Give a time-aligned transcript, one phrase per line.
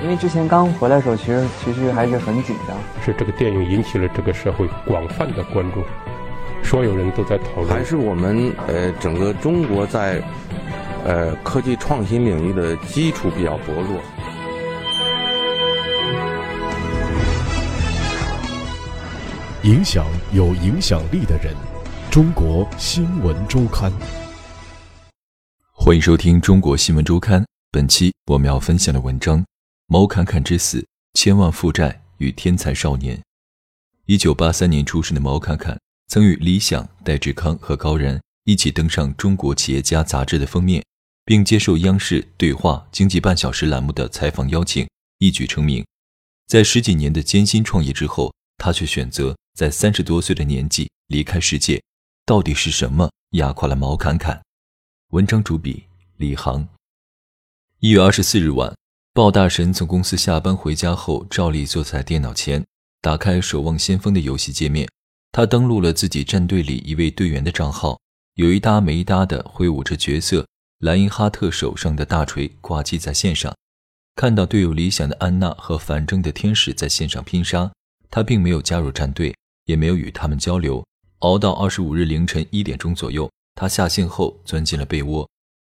[0.00, 2.76] 因为之前刚回来的时候，其实其实还是很紧张。
[3.04, 5.82] 是这个电影引起了这个社会广泛的关注，
[6.62, 7.68] 所有人都在讨论。
[7.68, 10.22] 还是我们呃整个中国在
[11.04, 14.00] 呃科技创新领域的基础比较薄弱。
[19.64, 21.52] 影响有影响力的人，
[22.08, 23.92] 中国新闻周刊。
[25.72, 27.44] 欢迎收听中国新闻周刊。
[27.72, 29.44] 本期我们要分享的文章。
[29.90, 33.18] 毛侃侃之死，千万负债与天才少年。
[34.04, 40.84] 一九八三年出生的毛侃侃，曾与李想、戴志康和高人一起登上《中国企业家》杂志的封面，
[41.24, 44.86] 并接受央视《对话经济半小时》栏目的采访邀请，
[45.20, 45.82] 一举成名。
[46.46, 51.82] 在十几年的艰辛创业之后，他却选择在三十多岁的年纪离开世界。
[52.26, 54.42] 到底是什么压垮了毛侃侃？
[55.12, 55.84] 文章主笔
[56.18, 56.68] 李航。
[57.80, 58.76] 一月二十四日晚。
[59.18, 62.64] 鲍大神从公司下班回家后，照例坐在电脑前，
[63.00, 64.88] 打开《守望先锋》的游戏界面。
[65.32, 67.98] 他登录了自己战队里一位队员的账号，
[68.34, 70.46] 有一搭没一搭地挥舞着角色
[70.78, 73.52] 莱因哈特手上的大锤挂机在线上。
[74.14, 77.72] 看到队友理想的安娜和反正的天使在线上拼杀，
[78.12, 80.86] 他并没有加入战队，也没有与他们交流。
[81.18, 85.28] 熬到二十五日凌晨一点钟左右，他下线后钻进了被窝。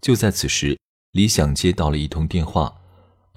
[0.00, 0.78] 就在此时，
[1.12, 2.74] 李想接到了一通电话。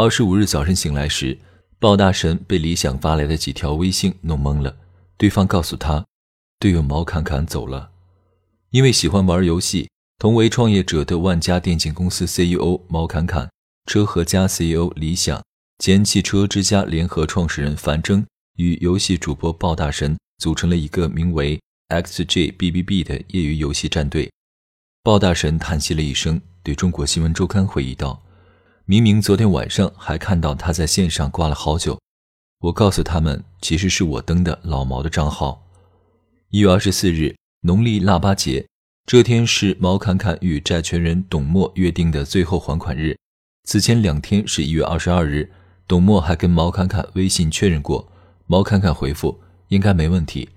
[0.00, 1.36] 二十五日早晨醒来时，
[1.80, 4.76] 鲍大神被李想发来的几条微信弄懵了。
[5.16, 6.06] 对方告诉他，
[6.60, 7.90] 队友毛侃侃走了。
[8.70, 13.50] 因为喜欢玩游戏，同为创业者的万家电竞公司 CEO 毛侃侃、
[13.86, 15.42] 车和家 CEO 李想、
[15.78, 24.30] 兼汽车之家联合创始人樊征与游戏主播鲍大神组成了一个名为 XGBBB 的业余游戏战队。
[25.02, 28.22] 鲍大神叹息了一声，对中国新闻周刊回忆道。
[28.90, 32.00] 明明昨天晚上还看到他在线上挂了好久，
[32.60, 35.62] 我告诉他们，其实是我登的老毛的账号。
[36.48, 38.66] 一月二十四日，农历腊八节，
[39.04, 43.14] 这天是毛侃侃与债权人董默约定的最后还款日。
[43.64, 45.52] 此前两天是一月二十二日，
[45.86, 48.10] 董默还跟毛侃侃微信确认过，
[48.46, 49.38] 毛侃侃回复
[49.68, 50.48] 应该没问题。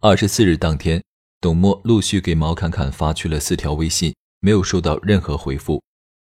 [0.00, 1.00] 二十四日当天，
[1.40, 5.80] 董默陆续给毛侃侃发去了四条微信，没有收到任何回复。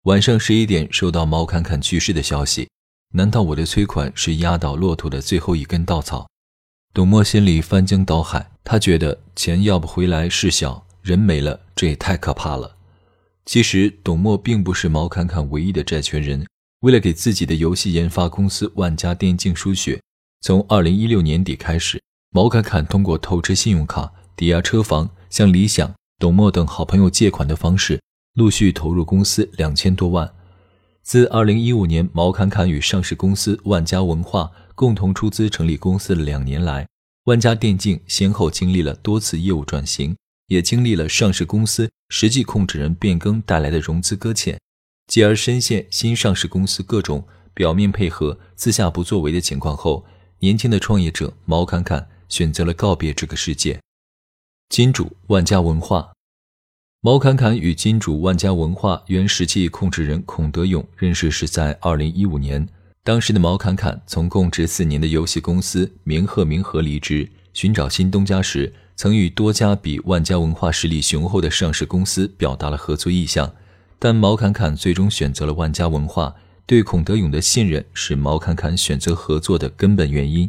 [0.05, 2.69] 晚上十一点收到毛侃侃去世的消息，
[3.13, 6.29] 难道我的催款是压倒骆驼的最后一根稻草？
[6.93, 12.75] 董默心里翻江倒海，他觉得钱要不回来事小，人没了这也太可怕了。
[13.47, 16.45] 其实董默并不是毛侃侃唯一的债权人，
[16.81, 20.03] 为了给自己的游戏研发公司万家电竞输血，
[20.41, 22.03] 从二零一六年底开始，
[22.33, 28.01] 毛侃侃通过透支信用卡、抵押车房，向李想、董默等好朋友借款的方式。
[28.35, 30.35] 陆续投入公司两千多万。
[31.03, 36.89] 自二零一五年毛侃侃与上市公司万家文化共同出资成立公司的两年来，
[37.25, 40.17] 万家电竞先后经历了多次业务转型，
[40.47, 44.59] 也经历了上市公司实际控制人变更带来的融资搁浅，
[45.09, 50.07] 继而深陷新上市公司各种表面配合、私下不作为的情况后，
[50.39, 53.81] 年轻的创业者毛侃侃选择了告别这个世界。
[54.69, 56.12] 金主万家文化。
[57.05, 62.65] 毛侃侃与金主万家文化原实际控制人孔德勇认识是在二零一五年。
[63.03, 73.53] 当时的毛侃侃从供职四年的游戏公司明鹤明和离职，寻找新东家时，曾与多家比万家文化实力雄厚的上市公司表达了合作意向。
[73.99, 76.33] 但毛侃侃最终选择了万家文化，
[76.67, 80.49] 对孔德勇的信任是毛侃侃选择合作的根本原因。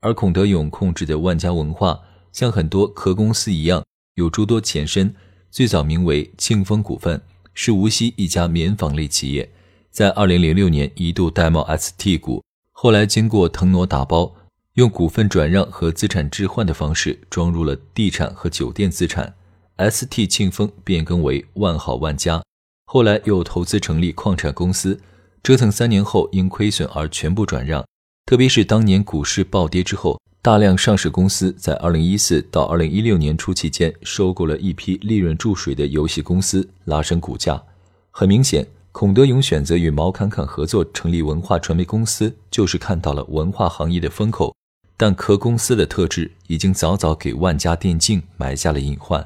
[0.00, 2.00] 而孔德勇控制的万家文化，
[2.32, 3.84] 像很多壳公司一样，
[4.16, 5.14] 有诸多前身。
[5.52, 7.20] 最早名为庆丰股份，
[7.52, 9.52] 是无锡一家棉纺类企业，
[9.90, 12.42] 在二零零六年一度代冒 ST 股，
[12.72, 14.34] 后来经过腾挪打包，
[14.76, 19.34] 用股份转让和资产置换的方式装入了地产和酒店资产
[19.76, 22.42] ，ST 庆丰变更为万好万家，
[22.86, 24.98] 后来又投资成立矿产公司，
[25.42, 27.84] 折腾三年后因亏损而全部转让，
[28.24, 30.18] 特别是当年股市暴跌之后。
[30.44, 37.62] 大量上市公司在二零一四到二零一六年初期间收购了一批利润注水的游戏公司，拉升股价。
[38.10, 44.52] 很明显，孔德勇选择与毛侃侃合作成立文化传媒公司，就是看到了文化行业的风口。
[44.96, 49.24] 但壳公司的特质已经早早给万家电竞埋下了隐患。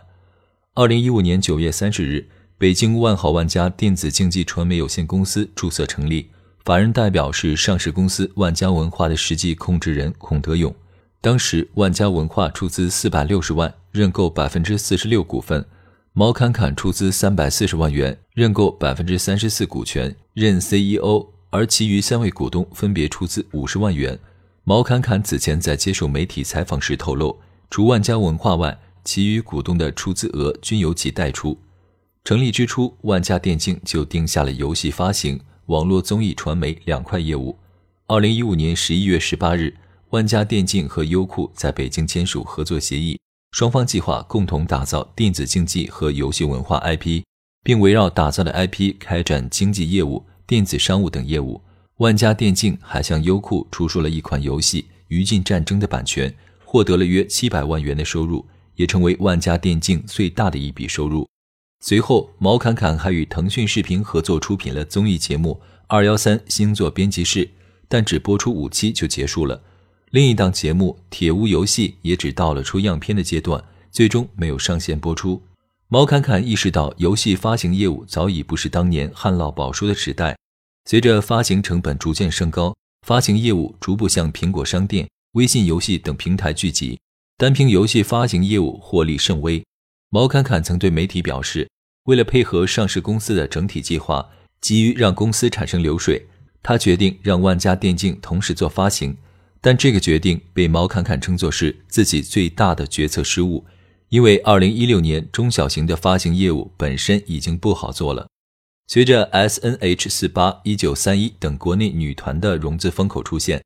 [0.74, 2.28] 二零一五年九月三十日，
[2.58, 6.28] 北京万好万家电子竞技传媒有限公司注册成立，
[6.66, 10.74] 法人代表是上市公司万家文化的实际控制人孔德勇。
[11.26, 15.67] 当时，万家文化出资四百六十万认购百分之四十六股份，
[16.12, 21.26] 毛侃侃出资三百四十万元认购百分之三十四股权，任 CEO。
[21.50, 24.17] 而其余三位股东分别出资五十万元。
[24.62, 27.37] 毛侃侃此前在接受媒体采访时透露，
[27.70, 31.58] 除万家文化外，其余股东的出资额均由其代出。
[32.23, 37.58] 成立之初，万家电竞就定下了游戏发行、网络综艺传媒两块业务。
[38.06, 39.75] 二零一五年十一月十八日，
[40.16, 43.20] 万家电竞和优酷在北京签署合作协议，
[43.50, 47.22] 双方计划共同打造电子竞技和游戏文化 IP，
[47.62, 51.60] 并围绕打造的 IP 开展经济业务、电子商务等业务。
[51.98, 56.34] 万家电竞还向优酷出售了一款游戏《余烬战争》的版权，
[56.64, 58.46] 获得了约七百万元的收入，
[58.76, 61.28] 也成为万家电竞最大的一笔收入。
[61.84, 67.44] 随后，毛侃侃还与腾讯视频合作出品了综艺节目《二幺三星座编辑室》。
[67.88, 69.62] 但只播出五期就结束了。
[70.12, 75.43] 另一档节目《铁屋游戏》也只到了出样片的阶段，最终没有上线播出。
[75.88, 80.37] 毛侃侃意识到，游戏发行业务早已不是当年旱涝保收的时代。
[80.85, 82.73] 随着发行成本逐渐升高，
[83.05, 87.00] 发行业务逐步向苹果商店、微信游戏等平台聚集，
[87.37, 89.61] 单凭游戏发行业务获利甚微。
[90.11, 91.69] 毛侃侃曾对媒体表示，
[92.05, 94.29] 为了配合上市公司的整体计划，
[94.61, 96.29] 急于让公司产生流水。
[96.62, 99.17] 他决定让万家电竞同时做发行，
[99.61, 103.64] 但这个决定被毛侃侃称作是自己最大的决策失误，
[104.11, 108.29] 因为2016年中小型的发行业务本身已经不好做了。
[108.87, 113.61] 随着 S N H 四八、一九三一等国内女团的融资风口出现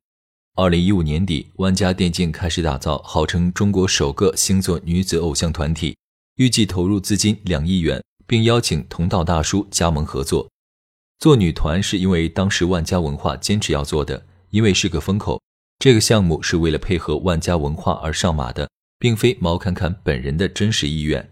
[0.55, 5.95] ，2015年底，万家电竞开始打造号称中国首个星座女子偶像团体，
[6.37, 10.49] 预计投入资金两亿元，并邀请同道大叔加盟合作。
[11.19, 15.39] 做女团是因为当时万家文化坚持要做的，因为是个风口。
[15.81, 18.69] 这个项目是为了配合万家文化而上马的，
[18.99, 21.27] 并非毛侃侃本人的真实意愿。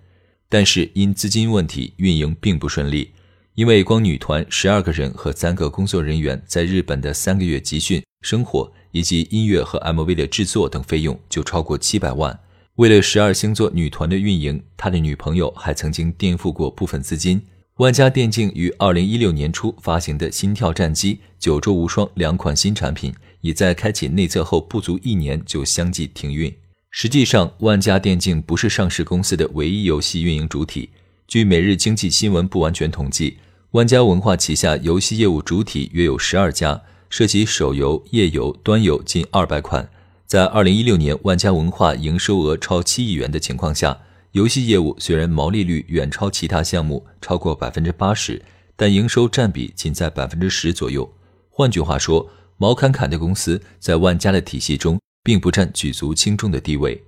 [0.50, 3.12] 但是因资金问题，运营并不顺利。
[3.54, 12.40] 因为光女团十二个人和三个工作人员在日本的三个月集训、生活以及音乐和 MV 的制作等费用就超过七百万。
[12.78, 17.40] 为了十二星座女团的运营，他的女朋友还曾经垫付过部分资金。
[17.80, 26.54] 万家电竞于二零一六年初发行的《心跳战机》《九州无双》两款新产品，已在开启内测后不足一年就相继停运。
[26.92, 30.90] 实际上，万家电竞不是上市公司的唯一游戏运营主体。
[31.26, 33.38] 据《每日经济新闻》不完全统计，
[33.72, 39.90] 万家文化旗下游戏业务主体约有十二家，涉及手游、页游、端游近二百款。
[40.28, 44.00] 在二零一六年，万家文化营收额超七亿元的情况下。
[44.34, 48.40] 游戏业务虽然毛利率远超其他项目，超过百分之八十，
[48.76, 51.12] 但营收占比仅在百分之十左右。
[51.50, 57.04] 换句话说，毛侃侃的公司在万家的体系中并不占举足轻重的地位。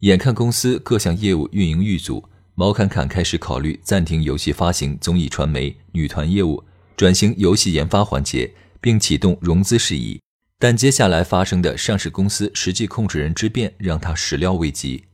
[0.00, 6.64] 眼看公司各项业务运营遇阻，毛侃侃开始考虑暂停游戏发行、综艺传媒、女团业务，
[6.96, 10.20] 转型游戏研发环节，并启动融资事宜。
[10.58, 15.04] 但接下来发生的上市公司实际控制人之变让他始料未及。